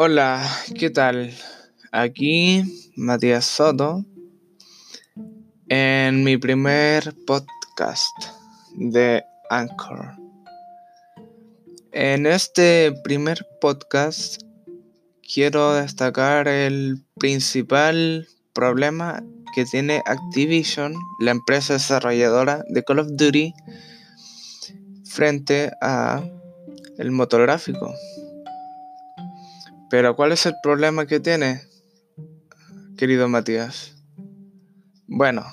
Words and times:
Hola, 0.00 0.48
¿qué 0.78 0.90
tal? 0.90 1.34
Aquí 1.90 2.92
Matías 2.94 3.44
Soto 3.44 4.04
en 5.68 6.22
mi 6.22 6.36
primer 6.36 7.16
podcast 7.26 8.14
de 8.76 9.24
Anchor. 9.50 10.12
En 11.90 12.26
este 12.26 12.92
primer 13.02 13.44
podcast 13.60 14.40
quiero 15.20 15.74
destacar 15.74 16.46
el 16.46 17.04
principal 17.18 18.28
problema 18.52 19.24
que 19.52 19.64
tiene 19.64 20.04
Activision, 20.06 20.94
la 21.18 21.32
empresa 21.32 21.72
desarrolladora 21.72 22.62
de 22.68 22.84
Call 22.84 23.00
of 23.00 23.08
Duty, 23.10 23.52
frente 25.04 25.72
a 25.82 26.22
el 26.98 27.10
motográfico. 27.10 27.92
Pero 29.90 30.14
¿cuál 30.16 30.32
es 30.32 30.44
el 30.44 30.54
problema 30.62 31.06
que 31.06 31.18
tiene, 31.18 31.62
querido 32.98 33.28
Matías? 33.28 33.94
Bueno, 35.06 35.46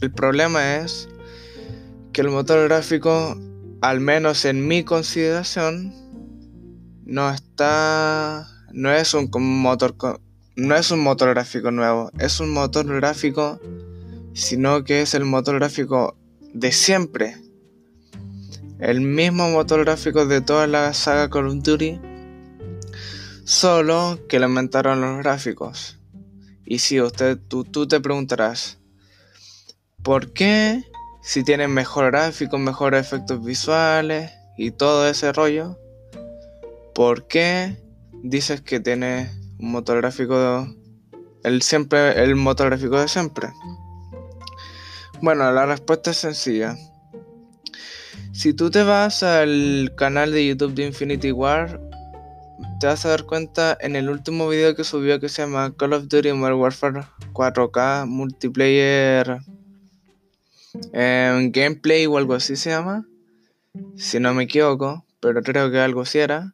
el 0.00 0.12
problema 0.12 0.76
es 0.76 1.08
que 2.12 2.20
el 2.20 2.28
motor 2.28 2.68
gráfico, 2.68 3.36
al 3.80 3.98
menos 4.00 4.44
en 4.44 4.68
mi 4.68 4.84
consideración, 4.84 5.92
no 7.04 7.30
está, 7.30 8.46
no 8.72 8.92
es 8.92 9.14
un 9.14 9.28
motor, 9.32 9.96
no 10.54 10.76
es 10.76 10.92
un 10.92 11.00
motor 11.00 11.30
gráfico 11.30 11.72
nuevo, 11.72 12.10
es 12.20 12.38
un 12.38 12.52
motor 12.52 12.86
gráfico, 12.86 13.60
sino 14.32 14.84
que 14.84 15.02
es 15.02 15.14
el 15.14 15.24
motor 15.24 15.56
gráfico 15.56 16.16
de 16.52 16.70
siempre, 16.70 17.36
el 18.78 19.00
mismo 19.00 19.50
motor 19.50 19.84
gráfico 19.84 20.24
de 20.24 20.40
toda 20.40 20.68
la 20.68 20.94
saga 20.94 21.28
Call 21.28 21.48
of 21.48 21.62
Duty, 21.64 21.98
solo 23.44 24.20
que 24.28 24.40
le 24.40 24.48
los 24.48 25.18
gráficos. 25.18 25.98
Y 26.64 26.78
si 26.78 27.00
usted, 27.00 27.38
tú, 27.48 27.64
tú 27.64 27.86
te 27.86 28.00
preguntarás, 28.00 28.78
¿por 30.02 30.32
qué 30.32 30.82
si 31.22 31.44
tienen 31.44 31.72
mejor 31.72 32.10
gráfico, 32.10 32.58
mejores 32.58 33.06
efectos 33.06 33.44
visuales 33.44 34.32
y 34.56 34.70
todo 34.70 35.06
ese 35.06 35.32
rollo? 35.32 35.78
¿Por 36.94 37.26
qué 37.26 37.76
dices 38.22 38.62
que 38.62 38.80
tiene 38.80 39.30
un 39.58 39.72
motor 39.72 39.98
gráfico 39.98 40.66
el 41.42 41.60
siempre 41.60 42.22
el 42.22 42.36
motor 42.36 42.68
gráfico 42.68 42.98
de 42.98 43.08
siempre? 43.08 43.48
Bueno, 45.20 45.50
la 45.52 45.66
respuesta 45.66 46.10
es 46.10 46.16
sencilla. 46.18 46.76
Si 48.32 48.52
tú 48.52 48.70
te 48.70 48.82
vas 48.82 49.22
al 49.22 49.92
canal 49.96 50.32
de 50.32 50.46
YouTube 50.46 50.74
de 50.74 50.86
Infinity 50.86 51.30
War, 51.30 51.80
te 52.84 52.88
vas 52.88 53.06
a 53.06 53.08
dar 53.08 53.24
cuenta 53.24 53.78
en 53.80 53.96
el 53.96 54.10
último 54.10 54.46
video 54.46 54.76
que 54.76 54.84
subió 54.84 55.18
que 55.18 55.30
se 55.30 55.40
llama 55.40 55.74
Call 55.74 55.94
of 55.94 56.06
Duty 56.06 56.34
Modern 56.34 56.60
Warfare 56.60 57.06
4K 57.32 58.06
Multiplayer 58.06 59.38
eh, 60.92 61.48
Gameplay 61.50 62.04
o 62.04 62.18
algo 62.18 62.34
así 62.34 62.56
se 62.56 62.68
llama, 62.68 63.06
si 63.96 64.20
no 64.20 64.34
me 64.34 64.42
equivoco, 64.42 65.06
pero 65.20 65.42
creo 65.42 65.70
que 65.70 65.78
algo 65.78 66.02
así 66.02 66.18
era. 66.18 66.52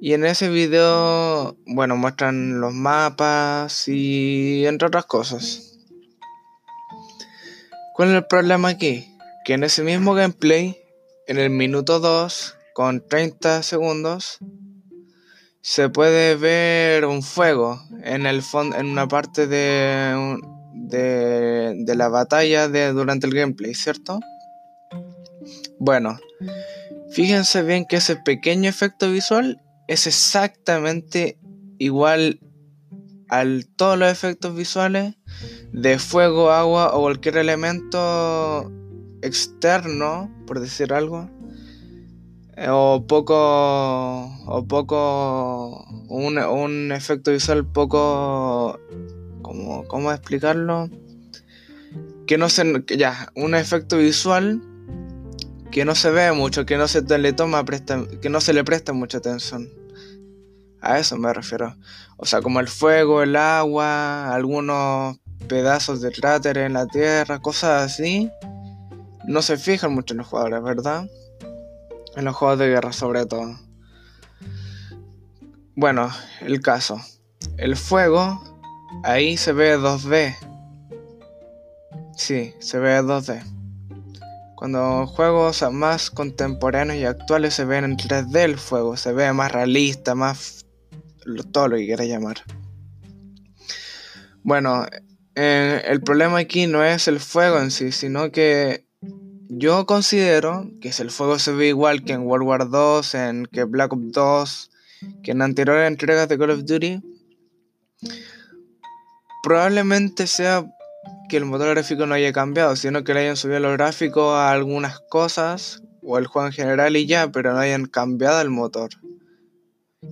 Y 0.00 0.12
en 0.12 0.24
ese 0.24 0.48
video, 0.50 1.56
bueno, 1.66 1.96
muestran 1.96 2.60
los 2.60 2.72
mapas 2.72 3.88
y 3.88 4.66
entre 4.66 4.86
otras 4.86 5.06
cosas. 5.06 5.80
¿Cuál 7.96 8.10
es 8.10 8.14
el 8.14 8.26
problema 8.26 8.68
aquí? 8.68 9.04
Que 9.44 9.54
en 9.54 9.64
ese 9.64 9.82
mismo 9.82 10.14
gameplay 10.14 10.78
en 11.26 11.38
el 11.38 11.50
minuto 11.50 11.98
2, 11.98 12.54
con 12.72 13.04
30 13.04 13.64
segundos, 13.64 14.38
se 15.62 15.88
puede 15.88 16.36
ver 16.36 17.04
un 17.04 17.22
fuego 17.22 17.80
en 18.02 18.26
el 18.26 18.42
fondo, 18.42 18.76
en 18.76 18.86
una 18.86 19.08
parte 19.08 19.46
de, 19.46 20.38
de, 20.72 21.94
la 21.94 22.08
batalla 22.08 22.68
de, 22.68 22.92
durante 22.92 23.26
el 23.26 23.34
gameplay, 23.34 23.74
¿cierto? 23.74 24.20
Bueno, 25.78 26.18
fíjense 27.12 27.62
bien 27.62 27.84
que 27.86 27.96
ese 27.96 28.16
pequeño 28.16 28.68
efecto 28.68 29.10
visual 29.10 29.60
es 29.86 30.06
exactamente 30.06 31.38
igual 31.78 32.40
a 33.28 33.44
todos 33.76 33.98
los 33.98 34.10
efectos 34.10 34.54
visuales 34.56 35.14
de 35.72 35.98
fuego, 35.98 36.50
agua 36.50 36.94
o 36.94 37.02
cualquier 37.02 37.36
elemento 37.36 38.70
externo, 39.22 40.30
por 40.46 40.60
decir 40.60 40.92
algo, 40.92 41.30
o 42.68 43.06
poco, 43.06 43.36
o 44.46 44.64
poco, 44.66 45.84
un, 46.08 46.38
un 46.38 46.92
efecto 46.92 47.30
visual 47.30 47.64
poco, 47.66 48.78
como, 49.42 49.86
¿cómo 49.88 50.12
explicarlo? 50.12 50.90
Que 52.26 52.38
no 52.38 52.48
se, 52.48 52.84
ya, 52.96 53.32
un 53.34 53.54
efecto 53.54 53.96
visual 53.96 54.60
que 55.70 55.84
no 55.84 55.94
se 55.94 56.10
ve 56.10 56.32
mucho, 56.32 56.66
que 56.66 56.76
no 56.76 56.88
se 56.88 57.02
le 57.18 57.32
toma, 57.32 57.64
presta, 57.64 58.04
que 58.20 58.28
no 58.28 58.40
se 58.40 58.52
le 58.52 58.64
presta 58.64 58.92
mucha 58.92 59.18
atención. 59.18 59.68
A 60.80 60.98
eso 60.98 61.16
me 61.16 61.32
refiero. 61.32 61.76
O 62.16 62.26
sea, 62.26 62.42
como 62.42 62.60
el 62.60 62.68
fuego, 62.68 63.22
el 63.22 63.36
agua, 63.36 64.34
algunos 64.34 65.18
pedazos 65.48 66.00
de 66.00 66.12
cráter 66.12 66.58
en 66.58 66.74
la 66.74 66.86
tierra, 66.86 67.40
cosas 67.40 67.84
así 67.84 68.30
no 69.24 69.42
se 69.42 69.56
fijan 69.56 69.94
mucho 69.94 70.14
en 70.14 70.18
los 70.18 70.26
jugadores, 70.26 70.62
¿verdad? 70.62 71.06
En 72.16 72.24
los 72.24 72.34
juegos 72.36 72.58
de 72.58 72.68
guerra 72.68 72.92
sobre 72.92 73.26
todo. 73.26 73.58
Bueno, 75.76 76.10
el 76.40 76.60
caso. 76.60 77.00
El 77.56 77.76
fuego, 77.76 78.42
ahí 79.02 79.36
se 79.36 79.52
ve 79.52 79.78
2D. 79.78 80.36
Sí, 82.16 82.54
se 82.58 82.78
ve 82.78 83.00
2D. 83.00 83.42
Cuando 84.56 85.06
juegos 85.06 85.64
más 85.72 86.10
contemporáneos 86.10 87.00
y 87.00 87.06
actuales 87.06 87.54
se 87.54 87.64
ven 87.64 87.84
en 87.84 87.96
3D 87.96 88.36
el 88.40 88.58
fuego, 88.58 88.96
se 88.98 89.12
ve 89.12 89.32
más 89.32 89.52
realista, 89.52 90.14
más 90.14 90.66
todo 91.50 91.68
lo 91.68 91.76
que 91.76 91.86
quiera 91.86 92.04
llamar. 92.04 92.42
Bueno, 94.42 94.86
eh, 95.34 95.82
el 95.86 96.02
problema 96.02 96.38
aquí 96.38 96.66
no 96.66 96.84
es 96.84 97.08
el 97.08 97.20
fuego 97.20 97.58
en 97.58 97.70
sí, 97.70 97.92
sino 97.92 98.30
que 98.32 98.86
yo 99.52 99.84
considero 99.84 100.70
que 100.80 100.92
si 100.92 101.02
el 101.02 101.10
fuego 101.10 101.40
se 101.40 101.50
ve 101.50 101.66
igual 101.66 102.04
que 102.04 102.12
en 102.12 102.22
World 102.22 102.46
War 102.46 102.70
2, 102.70 103.14
en 103.16 103.46
que 103.46 103.64
Black 103.64 103.92
Ops 103.92 104.12
2, 104.12 104.70
que 105.24 105.32
en 105.32 105.42
anteriores 105.42 105.88
entregas 105.88 106.28
de 106.28 106.38
Call 106.38 106.50
of 106.50 106.64
Duty, 106.64 107.02
probablemente 109.42 110.28
sea 110.28 110.64
que 111.28 111.36
el 111.36 111.46
motor 111.46 111.70
gráfico 111.70 112.06
no 112.06 112.14
haya 112.14 112.32
cambiado, 112.32 112.76
sino 112.76 113.02
que 113.02 113.12
le 113.12 113.20
hayan 113.20 113.36
subido 113.36 113.58
los 113.58 113.72
gráficos 113.72 114.34
a 114.36 114.52
algunas 114.52 115.00
cosas, 115.00 115.82
o 116.04 116.16
el 116.16 116.28
juego 116.28 116.46
en 116.46 116.52
general 116.52 116.96
y 116.96 117.06
ya, 117.06 117.32
pero 117.32 117.52
no 117.52 117.58
hayan 117.58 117.86
cambiado 117.86 118.40
el 118.40 118.50
motor. 118.50 118.90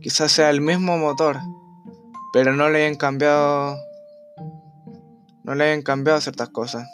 Quizás 0.00 0.30
sea 0.30 0.50
el 0.50 0.60
mismo 0.60 0.96
motor, 0.96 1.38
pero 2.32 2.54
no 2.54 2.70
le 2.70 2.84
hayan 2.84 2.96
cambiado. 2.96 3.76
No 5.42 5.56
le 5.56 5.64
hayan 5.64 5.82
cambiado 5.82 6.20
ciertas 6.20 6.50
cosas 6.50 6.86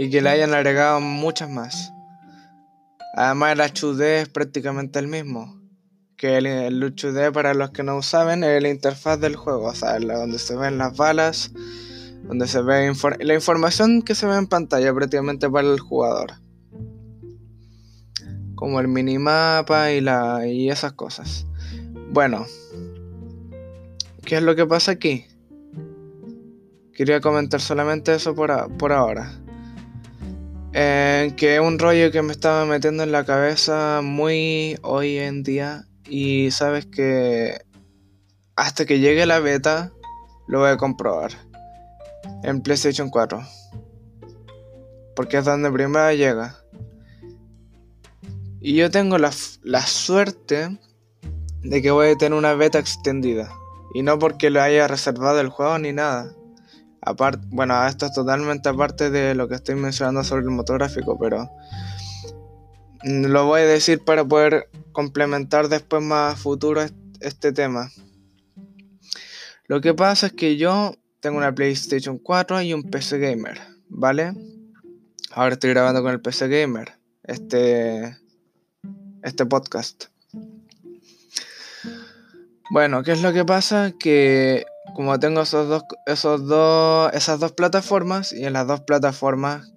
y 0.00 0.08
que 0.08 0.22
le 0.22 0.30
hayan 0.30 0.54
agregado 0.54 0.98
muchas 0.98 1.50
más. 1.50 1.92
Además 3.14 3.52
el 3.52 3.60
HUD 3.60 4.00
es 4.00 4.28
prácticamente 4.30 4.98
el 4.98 5.08
mismo. 5.08 5.60
Que 6.16 6.38
el, 6.38 6.46
el 6.46 6.82
HUD 6.82 7.32
para 7.34 7.52
los 7.52 7.72
que 7.72 7.82
no 7.82 8.00
saben 8.00 8.42
es 8.42 8.62
la 8.62 8.70
interfaz 8.70 9.20
del 9.20 9.36
juego, 9.36 9.66
o 9.66 9.74
sea, 9.74 9.98
donde 9.98 10.38
se 10.38 10.56
ven 10.56 10.78
las 10.78 10.96
balas, 10.96 11.52
donde 12.22 12.48
se 12.48 12.62
ve 12.62 12.90
la 13.20 13.34
información 13.34 14.00
que 14.00 14.14
se 14.14 14.24
ve 14.24 14.36
en 14.36 14.46
pantalla 14.46 14.94
prácticamente 14.94 15.50
para 15.50 15.68
el 15.68 15.80
jugador. 15.80 16.32
Como 18.54 18.80
el 18.80 18.88
minimapa 18.88 19.92
y, 19.92 20.00
la, 20.00 20.46
y 20.46 20.70
esas 20.70 20.94
cosas. 20.94 21.46
Bueno, 22.10 22.46
¿qué 24.24 24.36
es 24.38 24.42
lo 24.42 24.56
que 24.56 24.64
pasa 24.64 24.92
aquí? 24.92 25.26
Quería 26.94 27.20
comentar 27.20 27.60
solamente 27.60 28.14
eso 28.14 28.34
por, 28.34 28.74
por 28.78 28.92
ahora. 28.92 29.40
Eh, 30.72 31.34
que 31.36 31.56
es 31.56 31.60
un 31.60 31.80
rollo 31.80 32.12
que 32.12 32.22
me 32.22 32.32
estaba 32.32 32.64
metiendo 32.64 33.02
en 33.02 33.10
la 33.10 33.24
cabeza 33.24 34.00
muy 34.02 34.78
hoy 34.82 35.18
en 35.18 35.42
día. 35.42 35.86
Y 36.08 36.50
sabes 36.50 36.86
que 36.86 37.62
hasta 38.56 38.84
que 38.84 39.00
llegue 39.00 39.26
la 39.26 39.40
beta 39.40 39.92
lo 40.46 40.60
voy 40.60 40.70
a 40.70 40.76
comprobar. 40.76 41.32
En 42.42 42.62
PlayStation 42.62 43.10
4. 43.10 43.40
Porque 45.16 45.38
es 45.38 45.44
donde 45.44 45.70
primero 45.70 46.12
llega. 46.12 46.56
Y 48.60 48.74
yo 48.74 48.90
tengo 48.90 49.18
la, 49.18 49.30
la 49.62 49.82
suerte 49.82 50.78
de 51.62 51.82
que 51.82 51.90
voy 51.90 52.08
a 52.08 52.16
tener 52.16 52.38
una 52.38 52.54
beta 52.54 52.78
extendida. 52.78 53.50
Y 53.94 54.02
no 54.02 54.18
porque 54.18 54.50
lo 54.50 54.62
haya 54.62 54.86
reservado 54.86 55.40
el 55.40 55.48
juego 55.48 55.78
ni 55.78 55.92
nada 55.92 56.32
Aparte, 57.02 57.46
bueno, 57.50 57.86
esto 57.86 58.06
es 58.06 58.12
totalmente 58.12 58.68
aparte 58.68 59.10
de 59.10 59.34
lo 59.34 59.48
que 59.48 59.54
estoy 59.54 59.74
mencionando 59.74 60.22
sobre 60.22 60.42
el 60.42 60.50
motográfico, 60.50 61.18
pero 61.18 61.50
lo 63.02 63.46
voy 63.46 63.62
a 63.62 63.66
decir 63.66 64.04
para 64.04 64.24
poder 64.24 64.68
complementar 64.92 65.68
después 65.68 66.02
más 66.02 66.38
futuro 66.38 66.82
este 67.20 67.52
tema. 67.52 67.90
Lo 69.66 69.80
que 69.80 69.94
pasa 69.94 70.26
es 70.26 70.32
que 70.32 70.56
yo 70.56 70.94
tengo 71.20 71.38
una 71.38 71.54
PlayStation 71.54 72.18
4 72.18 72.62
y 72.62 72.74
un 72.74 72.82
PC 72.82 73.18
Gamer, 73.18 73.58
¿vale? 73.88 74.34
Ahora 75.32 75.54
estoy 75.54 75.70
grabando 75.70 76.02
con 76.02 76.12
el 76.12 76.20
PC 76.20 76.48
Gamer 76.48 76.98
este, 77.22 78.18
este 79.22 79.46
podcast. 79.46 80.06
Bueno, 82.70 83.02
¿qué 83.02 83.12
es 83.12 83.22
lo 83.22 83.32
que 83.32 83.44
pasa? 83.44 83.92
Que 83.98 84.64
como 84.94 85.18
tengo 85.18 85.42
esos 85.42 85.68
dos, 85.68 85.84
esos 86.06 86.46
dos, 86.46 87.12
esas 87.12 87.40
dos 87.40 87.52
plataformas 87.52 88.32
y 88.32 88.44
en 88.44 88.52
las 88.52 88.66
dos 88.66 88.80
plataformas, 88.80 89.72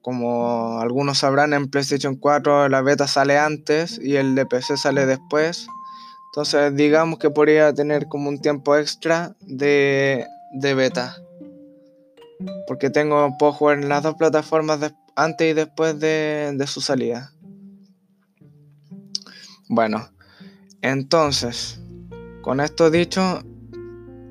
como, 0.00 0.80
algunos 0.80 1.18
sabrán, 1.18 1.52
en 1.52 1.68
PlayStation 1.68 2.16
4 2.16 2.68
la 2.68 2.80
beta 2.80 3.06
sale 3.06 3.38
antes 3.38 4.00
y 4.02 4.16
el 4.16 4.34
de 4.34 4.46
PC 4.46 4.76
sale 4.76 5.06
después. 5.06 5.66
Entonces 6.30 6.74
digamos 6.74 7.18
que 7.18 7.30
podría 7.30 7.72
tener 7.74 8.08
como 8.08 8.28
un 8.28 8.40
tiempo 8.40 8.76
extra 8.76 9.36
de, 9.40 10.26
de 10.52 10.74
beta. 10.74 11.16
Porque 12.66 12.90
tengo, 12.90 13.36
puedo 13.38 13.52
jugar 13.52 13.78
en 13.78 13.88
las 13.88 14.02
dos 14.02 14.14
plataformas 14.14 14.80
antes 15.14 15.50
y 15.50 15.54
después 15.54 15.98
de, 16.00 16.52
de 16.54 16.66
su 16.66 16.80
salida. 16.80 17.32
Bueno, 19.68 20.08
entonces, 20.82 21.80
con 22.42 22.60
esto 22.60 22.90
dicho, 22.90 23.42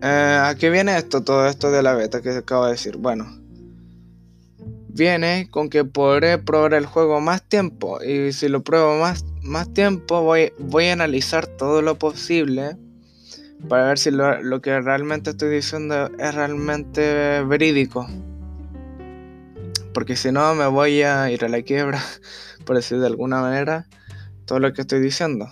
eh, 0.05 0.39
¿A 0.43 0.55
qué 0.55 0.69
viene 0.69 0.95
esto, 0.97 1.23
todo 1.23 1.47
esto 1.47 1.71
de 1.71 1.81
la 1.81 1.95
beta 1.95 2.21
que 2.21 2.29
acabo 2.29 2.65
de 2.65 2.73
decir? 2.73 2.97
Bueno, 2.97 3.25
viene 4.87 5.49
con 5.49 5.69
que 5.69 5.83
podré 5.83 6.37
probar 6.37 6.75
el 6.75 6.85
juego 6.85 7.19
más 7.19 7.41
tiempo 7.41 8.01
y 8.03 8.31
si 8.31 8.47
lo 8.47 8.63
pruebo 8.63 8.99
más, 8.99 9.25
más 9.41 9.73
tiempo 9.73 10.21
voy, 10.21 10.53
voy 10.59 10.85
a 10.85 10.93
analizar 10.93 11.47
todo 11.47 11.81
lo 11.81 11.95
posible 11.97 12.77
para 13.67 13.87
ver 13.87 13.97
si 13.97 14.11
lo, 14.11 14.43
lo 14.43 14.61
que 14.61 14.79
realmente 14.79 15.31
estoy 15.31 15.49
diciendo 15.49 16.11
es 16.19 16.35
realmente 16.35 17.41
verídico. 17.43 18.07
Porque 19.91 20.15
si 20.15 20.31
no 20.31 20.53
me 20.53 20.67
voy 20.67 21.01
a 21.01 21.31
ir 21.31 21.43
a 21.43 21.49
la 21.49 21.63
quiebra, 21.63 21.99
por 22.65 22.75
decir 22.75 22.99
de 22.99 23.07
alguna 23.07 23.41
manera, 23.41 23.87
todo 24.45 24.59
lo 24.59 24.71
que 24.71 24.81
estoy 24.81 24.99
diciendo. 24.99 25.49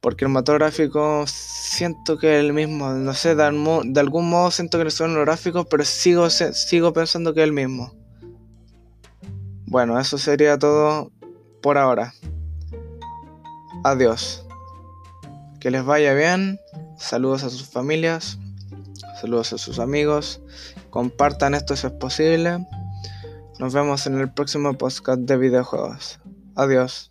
Porque 0.00 0.24
el 0.24 0.30
motor 0.30 0.58
gráfico 0.58 1.24
siento 1.26 2.18
que 2.18 2.38
es 2.38 2.44
el 2.44 2.52
mismo. 2.52 2.92
No 2.92 3.14
sé, 3.14 3.34
de, 3.34 3.42
algún 3.42 4.30
modo 4.30 4.50
siento 4.50 4.78
que 4.78 4.84
no 4.84 4.90
son 4.90 5.14
los 5.14 5.24
gráficos, 5.24 5.66
pero 5.68 5.84
sigo, 5.84 6.30
sigo 6.30 6.92
pensando 6.92 7.34
que 7.34 7.40
es 7.40 7.44
el 7.44 7.52
mismo. 7.52 7.92
Bueno, 9.66 9.98
eso 9.98 10.16
sería 10.16 10.58
todo 10.58 11.10
por 11.62 11.78
ahora. 11.78 12.14
Adiós. 13.84 14.46
Que 15.60 15.70
les 15.70 15.84
vaya 15.84 16.14
bien. 16.14 16.58
Saludos 16.96 17.42
a 17.44 17.50
sus 17.50 17.68
familias. 17.68 18.38
Saludos 19.20 19.52
a 19.52 19.58
sus 19.58 19.78
amigos. 19.78 20.40
Compartan 20.90 21.54
esto 21.54 21.76
si 21.76 21.86
es 21.86 21.92
posible. 21.92 22.66
Nos 23.58 23.74
vemos 23.74 24.06
en 24.06 24.18
el 24.18 24.30
próximo 24.32 24.72
podcast 24.74 25.20
de 25.20 25.36
videojuegos. 25.36 26.20
Adiós. 26.54 27.10